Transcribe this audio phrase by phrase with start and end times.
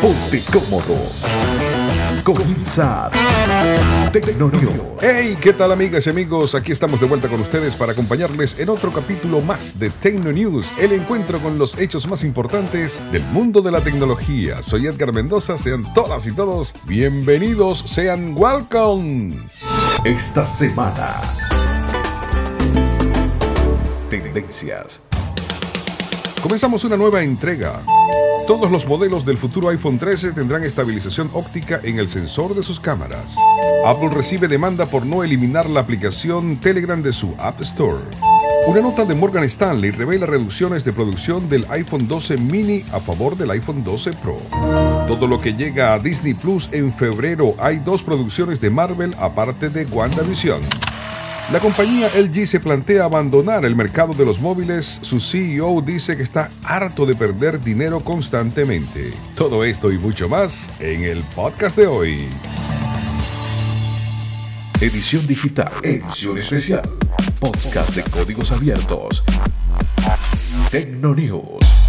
[0.00, 0.96] Ponte cómodo.
[2.22, 3.10] Comienza
[4.12, 4.72] Tecnonews.
[5.02, 6.54] Hey, ¿qué tal amigas y amigos?
[6.54, 10.72] Aquí estamos de vuelta con ustedes para acompañarles en otro capítulo más de Tecno News,
[10.78, 14.62] el encuentro con los hechos más importantes del mundo de la tecnología.
[14.62, 19.36] Soy Edgar Mendoza, sean todas y todos bienvenidos, sean welcome.
[20.04, 21.20] Esta semana.
[24.08, 25.03] Tendencias.
[26.44, 27.80] Comenzamos una nueva entrega.
[28.46, 32.78] Todos los modelos del futuro iPhone 13 tendrán estabilización óptica en el sensor de sus
[32.78, 33.34] cámaras.
[33.86, 38.04] Apple recibe demanda por no eliminar la aplicación Telegram de su App Store.
[38.66, 43.38] Una nota de Morgan Stanley revela reducciones de producción del iPhone 12 mini a favor
[43.38, 44.36] del iPhone 12 Pro.
[45.08, 49.70] Todo lo que llega a Disney Plus en febrero hay dos producciones de Marvel aparte
[49.70, 50.60] de WandaVision.
[51.52, 54.98] La compañía LG se plantea abandonar el mercado de los móviles.
[55.02, 59.12] Su CEO dice que está harto de perder dinero constantemente.
[59.36, 62.28] Todo esto y mucho más en el podcast de hoy.
[64.80, 65.70] Edición digital.
[65.82, 66.90] Edición especial.
[67.40, 69.22] Podcast de códigos abiertos.
[70.70, 71.83] Tecnonews.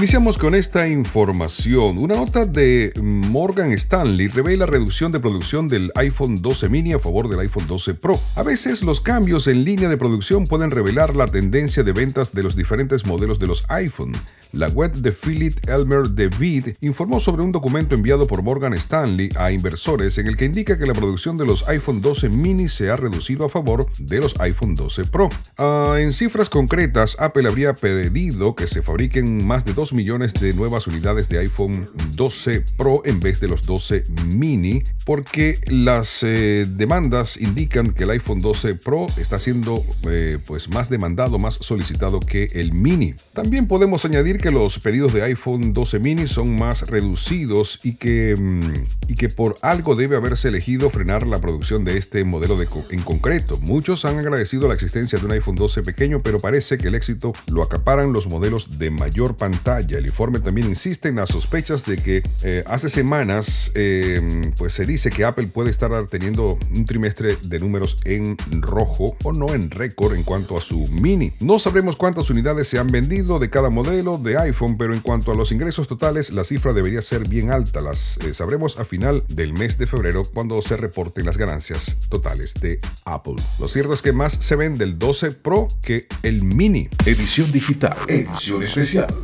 [0.00, 1.98] Iniciamos con esta información.
[1.98, 7.28] Una nota de Morgan Stanley revela reducción de producción del iPhone 12 mini a favor
[7.28, 8.18] del iPhone 12 Pro.
[8.36, 12.42] A veces los cambios en línea de producción pueden revelar la tendencia de ventas de
[12.42, 14.12] los diferentes modelos de los iPhone.
[14.52, 19.52] La web de Philip Elmer David informó sobre un documento enviado por Morgan Stanley a
[19.52, 22.96] inversores en el que indica que la producción de los iPhone 12 mini se ha
[22.96, 25.28] reducido a favor de los iPhone 12 Pro.
[25.58, 30.54] Ah, en cifras concretas, Apple habría pedido que se fabriquen más de 2 millones de
[30.54, 36.66] nuevas unidades de iPhone 12 Pro en vez de los 12 mini, porque las eh,
[36.68, 42.20] demandas indican que el iPhone 12 Pro está siendo eh, pues más demandado, más solicitado
[42.20, 43.14] que el mini.
[43.32, 48.36] También podemos añadir que los pedidos de iPhone 12 mini son más reducidos y que,
[48.36, 52.66] mm, y que por algo debe haberse elegido frenar la producción de este modelo de,
[52.90, 53.58] en concreto.
[53.60, 57.32] Muchos han agradecido la existencia de un iPhone 12 pequeño, pero parece que el éxito
[57.50, 61.96] lo acaparan los modelos de mayor pantalla el informe también insiste en las sospechas de
[61.96, 67.36] que eh, hace semanas eh, pues se dice que Apple puede estar teniendo un trimestre
[67.42, 71.32] de números en rojo o no en récord en cuanto a su mini.
[71.40, 75.32] No sabremos cuántas unidades se han vendido de cada modelo de iPhone, pero en cuanto
[75.32, 77.80] a los ingresos totales, la cifra debería ser bien alta.
[77.80, 82.54] Las eh, sabremos a final del mes de febrero cuando se reporten las ganancias totales
[82.54, 83.36] de Apple.
[83.58, 86.88] Lo cierto es que más se vende el 12 Pro que el mini.
[87.06, 87.96] Edición digital.
[88.08, 89.14] Edición especial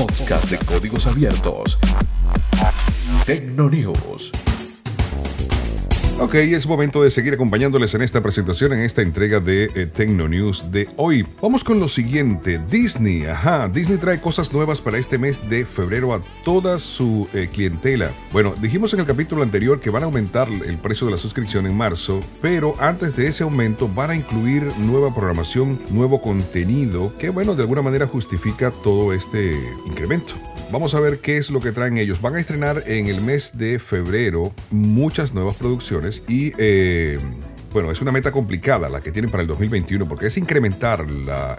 [0.00, 1.78] podcast de códigos abiertos.
[3.26, 4.32] Tecnonews.
[6.22, 10.28] Ok, es momento de seguir acompañándoles en esta presentación, en esta entrega de eh, Tecno
[10.28, 11.26] News de hoy.
[11.40, 16.12] Vamos con lo siguiente, Disney, ajá, Disney trae cosas nuevas para este mes de febrero
[16.12, 18.10] a toda su eh, clientela.
[18.34, 21.66] Bueno, dijimos en el capítulo anterior que van a aumentar el precio de la suscripción
[21.66, 27.30] en marzo, pero antes de ese aumento van a incluir nueva programación, nuevo contenido, que
[27.30, 30.34] bueno, de alguna manera justifica todo este incremento.
[30.70, 32.20] Vamos a ver qué es lo que traen ellos.
[32.20, 37.18] Van a estrenar en el mes de febrero muchas nuevas producciones y eh,
[37.72, 41.06] bueno, es una meta complicada la que tienen para el 2021 porque es incrementar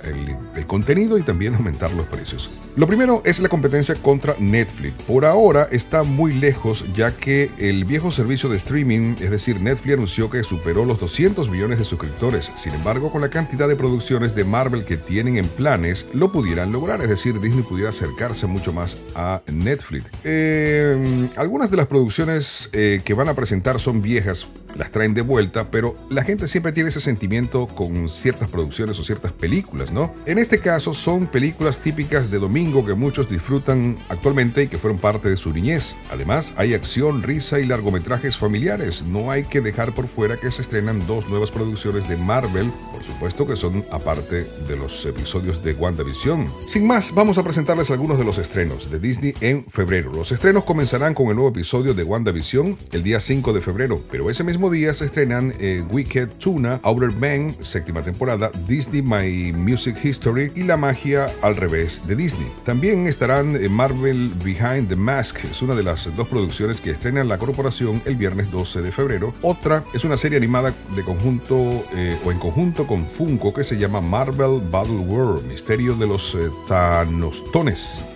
[0.03, 2.49] el, contenido y también aumentar los precios.
[2.75, 4.94] Lo primero es la competencia contra Netflix.
[5.03, 9.95] Por ahora está muy lejos ya que el viejo servicio de streaming, es decir, Netflix
[9.95, 12.51] anunció que superó los 200 millones de suscriptores.
[12.55, 16.72] Sin embargo, con la cantidad de producciones de Marvel que tienen en planes, lo pudieran
[16.72, 20.05] lograr, es decir, Disney pudiera acercarse mucho más a Netflix.
[20.23, 25.22] Eh, algunas de las producciones eh, que van a presentar son viejas, las traen de
[25.22, 30.14] vuelta, pero la gente siempre tiene ese sentimiento con ciertas producciones o ciertas películas, ¿no?
[30.26, 35.00] En este caso son películas típicas de domingo que muchos disfrutan actualmente y que fueron
[35.00, 35.96] parte de su niñez.
[36.12, 39.03] Además, hay acción, risa y largometrajes familiares.
[39.03, 43.03] No hay que dejar por fuera que se estrenan dos nuevas producciones de Marvel, por
[43.03, 46.47] supuesto que son aparte de los episodios de WandaVision.
[46.68, 50.12] Sin más, vamos a presentarles algunos de los estrenos de Disney en febrero.
[50.12, 54.29] Los estrenos comenzarán con el nuevo episodio de WandaVision el día 5 de febrero, pero
[54.29, 59.52] ese mismo mismo día se estrenan eh, Wicked Tuna, Outer Bang, séptima temporada, Disney My
[59.53, 62.47] Music History y La magia al revés de Disney.
[62.63, 67.28] También estarán eh, Marvel Behind the Mask, es una de las dos producciones que estrenan
[67.28, 69.34] la corporación el viernes 12 de febrero.
[69.41, 73.79] Otra es una serie animada de conjunto eh, o en conjunto con Funko que se
[73.79, 76.37] llama Marvel Battle World, Misterio de los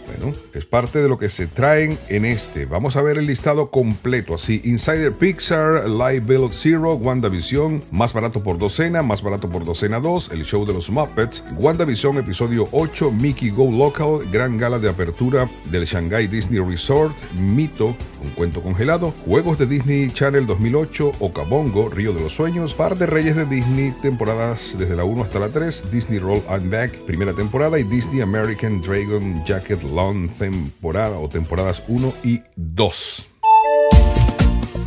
[0.06, 2.66] Thanostones es parte de lo que se traen en este.
[2.66, 4.62] Vamos a ver el listado completo así.
[4.64, 10.32] Insider Pixar, Live Build Zero, WandaVision, más barato por docena, más barato por docena 2,
[10.32, 15.50] el show de los Muppets, WandaVision episodio 8, Mickey Go Local, gran gala de apertura
[15.66, 22.14] del Shanghai Disney Resort, Mito, un cuento congelado, Juegos de Disney Channel 2008, Okabongo, Río
[22.14, 25.92] de los Sueños, Par de Reyes de Disney, temporadas desde la 1 hasta la 3,
[25.92, 31.84] Disney Roll and Back, primera temporada y Disney American Dragon Jacket Long temporada o temporadas
[31.88, 33.35] 1 y 2.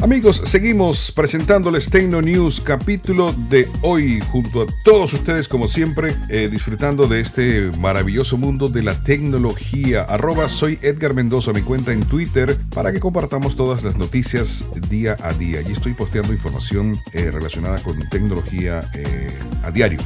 [0.01, 6.49] Amigos, seguimos presentándoles Tecno News capítulo de hoy junto a todos ustedes como siempre eh,
[6.49, 10.03] disfrutando de este maravilloso mundo de la tecnología.
[10.03, 15.17] Arroba soy Edgar Mendoza, mi cuenta en Twitter para que compartamos todas las noticias día
[15.21, 15.59] a día.
[15.59, 19.27] Allí estoy posteando información eh, relacionada con tecnología eh,
[19.65, 19.99] a diario.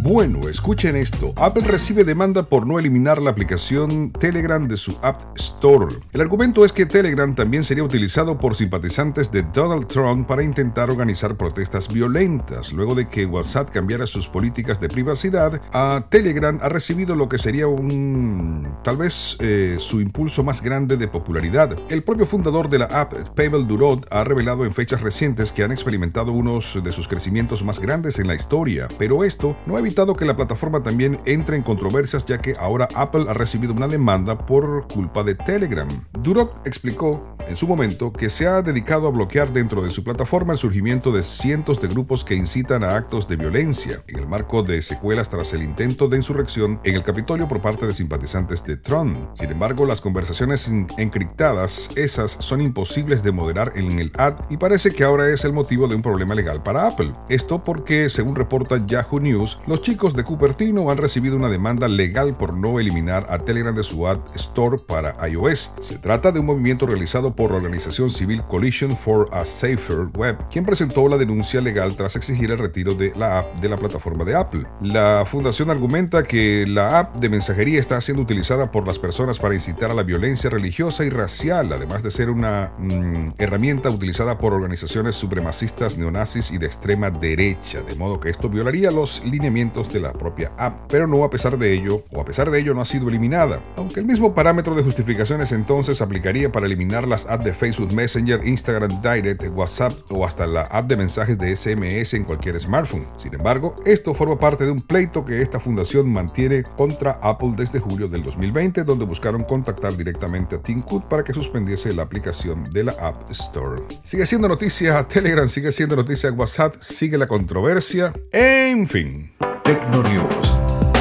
[0.00, 1.32] Bueno, escuchen esto.
[1.36, 5.94] Apple recibe demanda por no eliminar la aplicación Telegram de su App Store.
[6.12, 10.90] El argumento es que Telegram también sería utilizado por simpatizantes de Donald Trump para intentar
[10.90, 12.72] organizar protestas violentas.
[12.72, 17.38] Luego de que WhatsApp cambiara sus políticas de privacidad, a Telegram ha recibido lo que
[17.38, 21.78] sería un tal vez eh, su impulso más grande de popularidad.
[21.88, 25.72] El propio fundador de la app, Pavel Durod, ha revelado en fechas recientes que han
[25.72, 30.14] experimentado unos de sus crecimientos más grandes en la historia, pero esto no ha evitado
[30.14, 34.38] que la plataforma también entre en controversias ya que ahora Apple ha recibido una demanda
[34.46, 35.88] por culpa de Telegram.
[36.20, 40.52] Durock explicó en su momento que se ha dedicado a bloquear dentro de su plataforma
[40.52, 44.62] el surgimiento de cientos de grupos que incitan a actos de violencia en el marco
[44.62, 48.76] de secuelas tras el intento de insurrección en el Capitolio por parte de simpatizantes de
[48.76, 49.16] Trump.
[49.34, 54.90] Sin embargo, las conversaciones encriptadas, esas son imposibles de moderar en el ad y parece
[54.90, 57.12] que ahora es el motivo de un problema legal para Apple.
[57.28, 62.36] Esto porque, según reporta Yahoo News, los chicos de Cupertino han recibido una demanda legal
[62.36, 65.72] por no eliminar a Telegram de su App Store para iOS.
[65.80, 70.38] Se trata de un movimiento realizado por la organización civil Coalition for a Safer Web,
[70.50, 74.24] quien presentó la denuncia legal tras exigir el retiro de la app de la plataforma
[74.24, 74.64] de Apple.
[74.80, 79.54] La fundación argumenta que la app de mensajería está siendo utilizada por las personas para
[79.54, 84.52] incitar a la violencia religiosa y racial, además de ser una mm, herramienta utilizada por
[84.52, 90.00] organizaciones supremacistas neonazis y de extrema derecha, de modo que esto violaría los lineamientos de
[90.00, 92.80] la propia app, pero no a pesar de ello, o a pesar de ello no
[92.80, 97.44] ha sido eliminada, aunque el mismo parámetro de justificaciones entonces aplicaría para eliminar las apps
[97.44, 102.24] de Facebook Messenger, Instagram Direct, WhatsApp o hasta la app de mensajes de SMS en
[102.24, 103.06] cualquier smartphone.
[103.18, 107.78] Sin embargo, esto forma parte de un pleito que esta fundación mantiene contra Apple desde
[107.78, 112.64] julio del 2020, donde buscaron contactar directamente a Tim Cook para que suspendiese la aplicación
[112.72, 113.82] de la App Store.
[114.04, 119.32] Sigue siendo noticia Telegram, sigue siendo noticia WhatsApp, sigue la controversia, en fin.
[119.64, 120.52] Tecnonews.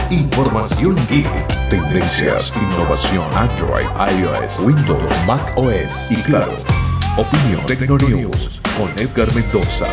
[0.09, 1.27] Información geek,
[1.73, 3.87] tendencias, innovación, Android,
[4.19, 6.53] iOS, Windows, Mac OS y claro,
[7.17, 9.87] opinión Tecnonews con Edgar Mendoza.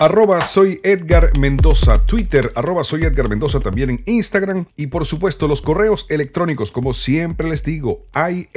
[0.00, 5.46] Arroba soy Edgar Mendoza, Twitter, arroba soy Edgar Mendoza también en Instagram y por supuesto
[5.46, 8.48] los correos electrónicos, como siempre les digo, hay.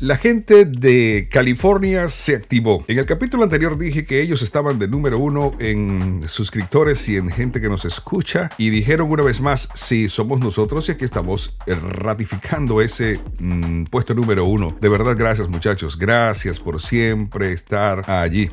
[0.00, 2.84] La gente de California se activó.
[2.88, 7.30] En el capítulo anterior dije que ellos estaban de número uno en suscriptores y en
[7.30, 11.56] gente que nos escucha y dijeron una vez más, sí, somos nosotros y aquí estamos
[11.64, 14.76] ratificando ese mm, puesto número uno.
[14.80, 18.47] De verdad, gracias muchachos, gracias por siempre estar allí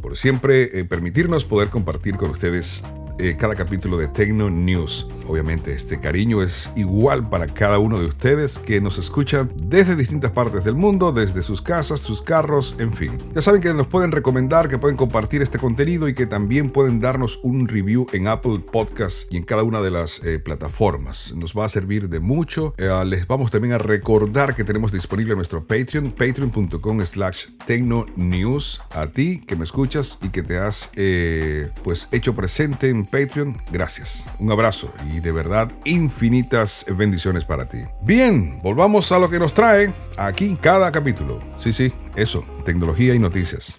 [0.00, 2.84] por siempre eh, permitirnos poder compartir con ustedes
[3.18, 5.08] eh, cada capítulo de Tecno News.
[5.28, 10.30] Obviamente este cariño es igual para cada uno de ustedes que nos escuchan desde distintas
[10.30, 13.18] partes del mundo, desde sus casas, sus carros, en fin.
[13.34, 17.00] Ya saben que nos pueden recomendar, que pueden compartir este contenido y que también pueden
[17.00, 21.34] darnos un review en Apple Podcasts y en cada una de las eh, plataformas.
[21.36, 22.74] Nos va a servir de mucho.
[22.78, 27.48] Eh, les vamos también a recordar que tenemos disponible nuestro Patreon, patreon.com slash
[28.16, 28.80] News.
[28.90, 30.90] A ti que me escuchas y que te has
[31.84, 34.26] pues hecho presente en Patreon, gracias.
[34.38, 37.78] Un abrazo de verdad infinitas bendiciones para ti.
[38.02, 41.38] Bien, volvamos a lo que nos trae aquí cada capítulo.
[41.56, 43.78] Sí, sí, eso, tecnología y noticias.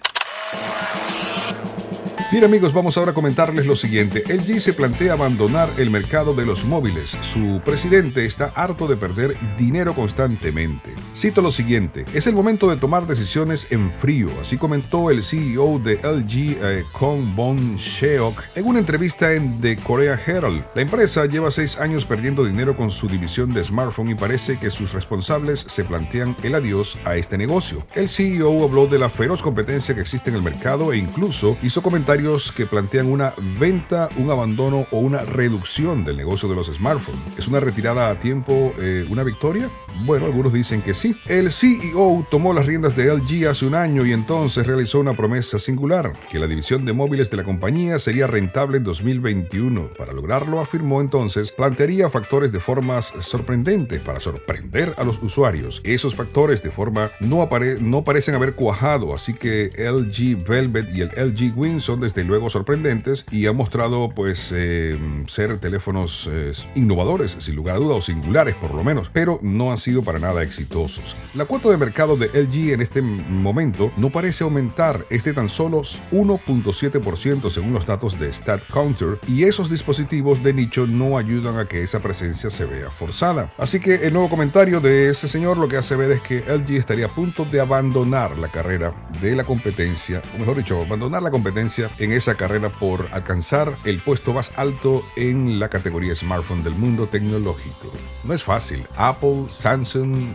[2.31, 4.21] Bien amigos, vamos ahora a comentarles lo siguiente.
[4.27, 7.17] LG se plantea abandonar el mercado de los móviles.
[7.21, 10.93] Su presidente está harto de perder dinero constantemente.
[11.15, 15.79] Cito lo siguiente, es el momento de tomar decisiones en frío, así comentó el CEO
[15.79, 20.63] de LG, eh, Kong Bon Sheok, en una entrevista en The Korea Herald.
[20.75, 24.69] La empresa lleva seis años perdiendo dinero con su división de smartphone y parece que
[24.69, 27.87] sus responsables se plantean el adiós a este negocio.
[27.95, 31.81] El CEO habló de la feroz competencia que existe en el mercado e incluso hizo
[31.81, 32.18] comentarios
[32.55, 37.21] que plantean una venta, un abandono o una reducción del negocio de los smartphones.
[37.37, 39.69] ¿Es una retirada a tiempo eh, una victoria?
[40.05, 41.15] Bueno, algunos dicen que sí.
[41.27, 45.59] El CEO tomó las riendas de LG hace un año y entonces realizó una promesa
[45.59, 49.89] singular, que la división de móviles de la compañía sería rentable en 2021.
[49.97, 55.81] Para lograrlo, afirmó entonces, plantearía factores de formas sorprendentes para sorprender a los usuarios.
[55.83, 57.47] Esos factores de forma no,
[57.81, 62.49] no parecen haber cuajado, así que LG Velvet y el LG Win son desde luego
[62.49, 68.01] sorprendentes y han mostrado pues eh, ser teléfonos eh, innovadores, sin lugar a dudas, o
[68.01, 71.15] singulares por lo menos, pero no han sido para nada exitosos.
[71.33, 75.81] La cuota de mercado de LG en este momento no parece aumentar, este tan solo
[76.11, 81.83] 1.7% según los datos de StatCounter y esos dispositivos de nicho no ayudan a que
[81.83, 83.49] esa presencia se vea forzada.
[83.57, 86.77] Así que el nuevo comentario de este señor lo que hace ver es que LG
[86.77, 91.31] estaría a punto de abandonar la carrera de la competencia, o mejor dicho, abandonar la
[91.31, 96.75] competencia en esa carrera por alcanzar el puesto más alto en la categoría smartphone del
[96.75, 97.91] mundo tecnológico.
[98.23, 98.83] No es fácil.
[98.97, 99.68] Apple, Samsung,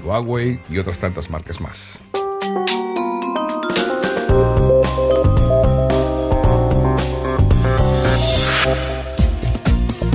[0.04, 1.98] Huawei y otras tantas marcas más.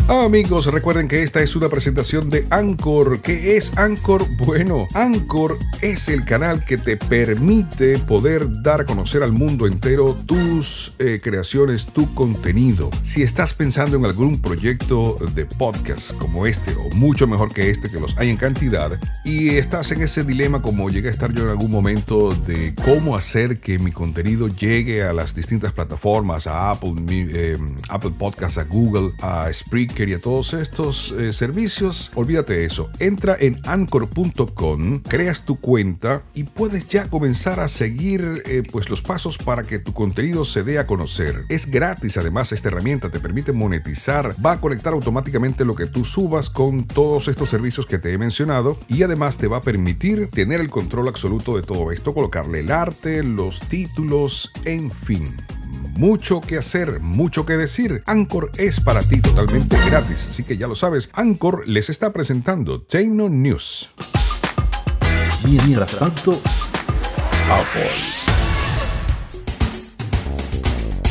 [0.09, 3.21] Amigos, recuerden que esta es una presentación de Anchor.
[3.21, 4.25] ¿Qué es Anchor?
[4.37, 10.17] Bueno, Anchor es el canal que te permite poder dar a conocer al mundo entero
[10.25, 12.89] tus eh, creaciones, tu contenido.
[13.03, 17.91] Si estás pensando en algún proyecto de podcast como este o mucho mejor que este,
[17.91, 21.43] que los hay en cantidad, y estás en ese dilema como llegué a estar yo
[21.43, 26.71] en algún momento de cómo hacer que mi contenido llegue a las distintas plataformas, a
[26.71, 27.57] Apple, eh,
[27.89, 32.89] Apple Podcasts, a Google, a Spreaker, quería todos estos eh, servicios, olvídate de eso.
[32.99, 39.01] Entra en anchor.com, creas tu cuenta y puedes ya comenzar a seguir eh, pues los
[39.01, 41.43] pasos para que tu contenido se dé a conocer.
[41.49, 46.05] Es gratis además esta herramienta, te permite monetizar, va a conectar automáticamente lo que tú
[46.05, 50.29] subas con todos estos servicios que te he mencionado y además te va a permitir
[50.29, 55.35] tener el control absoluto de todo esto, colocarle el arte, los títulos, en fin
[55.99, 58.01] mucho que hacer, mucho que decir.
[58.05, 62.81] Anchor es para ti totalmente gratis, así que ya lo sabes, Anchor les está presentando
[62.81, 63.89] Tecno News.
[65.43, 66.39] Mientras tanto,
[67.51, 68.28] Apple.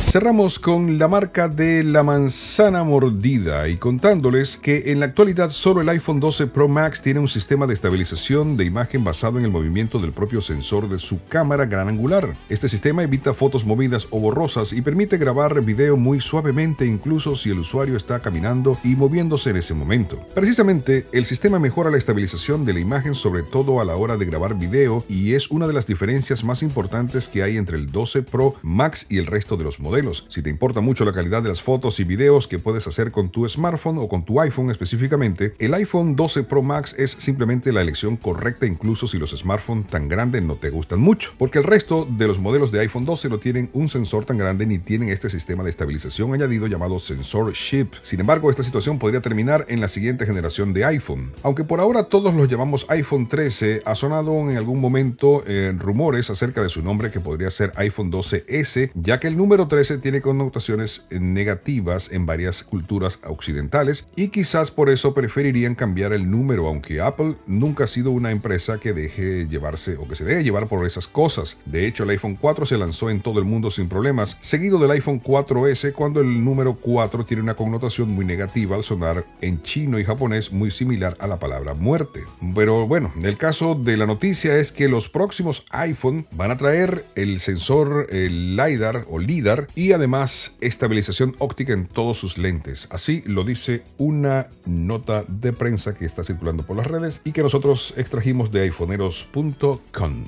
[0.09, 5.81] Cerramos con la marca de la manzana mordida y contándoles que en la actualidad solo
[5.81, 9.51] el iPhone 12 Pro Max tiene un sistema de estabilización de imagen basado en el
[9.51, 12.33] movimiento del propio sensor de su cámara gran angular.
[12.49, 17.51] Este sistema evita fotos movidas o borrosas y permite grabar video muy suavemente incluso si
[17.51, 20.17] el usuario está caminando y moviéndose en ese momento.
[20.33, 24.25] Precisamente, el sistema mejora la estabilización de la imagen sobre todo a la hora de
[24.25, 28.23] grabar video y es una de las diferencias más importantes que hay entre el 12
[28.23, 29.98] Pro Max y el resto de los modelos
[30.29, 33.29] si te importa mucho la calidad de las fotos y videos que puedes hacer con
[33.29, 37.81] tu smartphone o con tu iPhone específicamente, el iPhone 12 Pro Max es simplemente la
[37.81, 42.07] elección correcta incluso si los smartphones tan grandes no te gustan mucho, porque el resto
[42.09, 45.29] de los modelos de iPhone 12 no tienen un sensor tan grande ni tienen este
[45.29, 47.93] sistema de estabilización añadido llamado Sensor Chip.
[48.01, 51.31] Sin embargo, esta situación podría terminar en la siguiente generación de iPhone.
[51.43, 56.29] Aunque por ahora todos los llamamos iPhone 13, ha sonado en algún momento eh, rumores
[56.29, 60.21] acerca de su nombre que podría ser iPhone 12S, ya que el número 13 tiene
[60.21, 67.01] connotaciones negativas en varias culturas occidentales y quizás por eso preferirían cambiar el número, aunque
[67.01, 70.85] Apple nunca ha sido una empresa que deje llevarse o que se deje llevar por
[70.85, 71.57] esas cosas.
[71.65, 74.91] De hecho, el iPhone 4 se lanzó en todo el mundo sin problemas, seguido del
[74.91, 79.99] iPhone 4S cuando el número 4 tiene una connotación muy negativa al sonar en chino
[79.99, 82.23] y japonés muy similar a la palabra muerte.
[82.55, 87.05] Pero bueno, el caso de la noticia es que los próximos iPhone van a traer
[87.15, 92.89] el sensor el LiDAR o LIDAR y además estabilización óptica en todos sus lentes.
[92.91, 97.41] Así lo dice una nota de prensa que está circulando por las redes y que
[97.41, 100.25] nosotros extrajimos de iPhoneeros.com.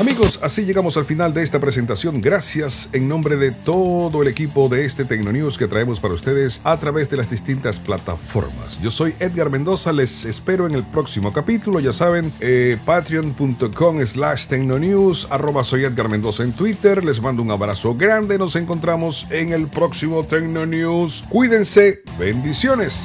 [0.00, 2.20] Amigos, así llegamos al final de esta presentación.
[2.20, 6.76] Gracias en nombre de todo el equipo de este Tecnonews que traemos para ustedes a
[6.76, 8.80] través de las distintas plataformas.
[8.80, 11.80] Yo soy Edgar Mendoza, les espero en el próximo capítulo.
[11.80, 17.04] Ya saben, eh, patreon.com slash Tecnonews, arroba soy Edgar Mendoza en Twitter.
[17.04, 18.38] Les mando un abrazo grande.
[18.38, 21.24] Nos encontramos en el próximo Tecnonews.
[21.28, 22.02] Cuídense.
[22.20, 23.02] Bendiciones.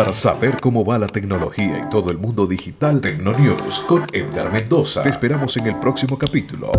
[0.00, 5.02] Para saber cómo va la tecnología y todo el mundo digital, Tecnonews con Edgar Mendoza.
[5.02, 6.72] Te esperamos en el próximo capítulo.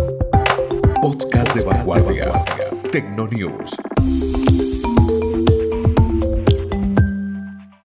[1.00, 2.44] Podcast de vanguardia.
[2.90, 3.76] Tecnonews.